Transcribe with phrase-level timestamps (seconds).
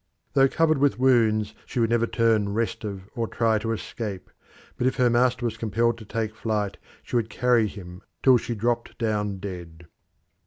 [0.33, 4.31] Though covered with wounds, she would never turn restive or try to escape,
[4.75, 8.37] but if her master was compelled to take to flight she would carry him till
[8.37, 9.85] she dropped down dead.